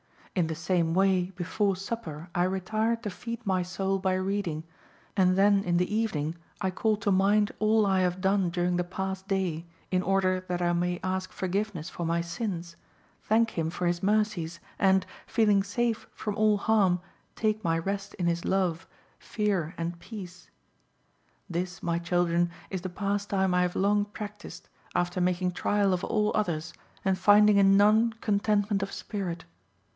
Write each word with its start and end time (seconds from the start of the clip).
In 0.33 0.47
the 0.47 0.55
same 0.55 0.95
way 0.95 1.25
before 1.35 1.75
supper 1.75 2.29
I 2.33 2.43
retire 2.43 2.95
to 2.95 3.09
feed 3.11 3.45
my 3.45 3.61
soul 3.63 3.99
by 3.99 4.15
reading, 4.15 4.63
and 5.15 5.35
then 5.37 5.63
in 5.63 5.77
the 5.77 5.93
evening 5.93 6.37
I 6.59 6.71
call 6.71 6.95
to 6.97 7.11
mind 7.11 7.51
all 7.59 7.85
I 7.85 7.99
have 7.99 8.19
done 8.21 8.49
during 8.49 8.77
the 8.77 8.83
past 8.83 9.27
day, 9.27 9.67
in 9.91 10.01
order 10.01 10.43
that 10.47 10.59
I 10.61 10.73
may 10.73 10.99
ask 11.03 11.31
forgiveness 11.31 11.89
for 11.89 12.03
my 12.03 12.21
sins, 12.21 12.77
thank 13.21 13.51
Him 13.51 13.69
for 13.69 13.85
His 13.85 14.01
mercies, 14.01 14.59
and, 14.79 15.05
feeling 15.27 15.61
safe 15.63 16.07
from 16.15 16.35
all 16.35 16.57
harm, 16.57 17.01
take 17.35 17.61
my 17.63 17.77
rest 17.77 18.13
in 18.15 18.25
His 18.25 18.45
love, 18.45 18.87
fear, 19.19 19.75
and 19.77 19.99
peace. 19.99 20.49
This, 21.47 21.83
my 21.83 21.99
children, 21.99 22.49
is 22.71 22.81
the 22.81 22.89
pastime 22.89 23.53
I 23.53 23.63
have 23.63 23.75
long 23.75 24.05
practised, 24.05 24.67
after 24.95 25.21
making 25.21 25.51
trial 25.51 25.93
of 25.93 26.03
all 26.05 26.31
others 26.33 26.73
and 27.05 27.19
finding 27.19 27.57
in 27.57 27.77
none 27.77 28.13
contentment 28.13 28.81
of 28.81 28.91
spirit. 28.93 29.43